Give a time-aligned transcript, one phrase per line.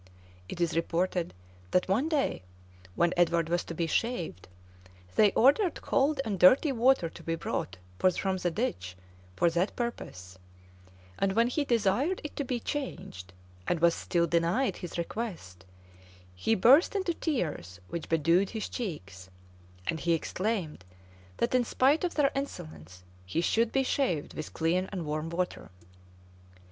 [0.49, 1.31] []It is reported,
[1.69, 2.41] that one day,
[2.95, 4.47] when Edward was to be shaved,
[5.15, 7.77] they ordered cold and dirty water to be brought
[8.17, 8.97] from the ditch
[9.35, 10.39] for that purpose;
[11.19, 13.31] and when he desired it to be changed,
[13.67, 15.65] and was still denied his request,
[16.33, 19.29] he burst into tears which bedewed his cheeks;
[19.85, 20.83] and he exclaimed,
[21.37, 25.69] that in spite of their insolence, he should be shaved with clean and warm water.